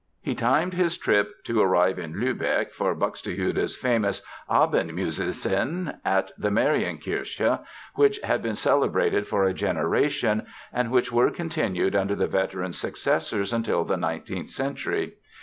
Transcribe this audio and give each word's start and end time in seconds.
He 0.19 0.33
timed 0.33 0.73
his 0.73 0.97
trip 0.97 1.43
to 1.43 1.61
arrive 1.61 1.99
in 1.99 2.15
Lübeck 2.15 2.71
for 2.71 2.95
Buxtehude's 2.95 3.75
famous 3.75 4.23
Abendmusicen, 4.49 5.99
at 6.03 6.31
the 6.39 6.49
Marienkirche, 6.49 7.59
which 7.93 8.19
had 8.21 8.41
been 8.41 8.55
celebrated 8.55 9.27
for 9.27 9.43
a 9.43 9.53
generation 9.53 10.47
and 10.73 10.89
which 10.89 11.11
were 11.11 11.29
continued 11.29 11.95
under 11.95 12.15
the 12.15 12.25
veteran's 12.25 12.79
successors 12.79 13.53
until 13.53 13.83
the 13.83 13.95
nineteenth 13.95 14.49
century. 14.49 15.17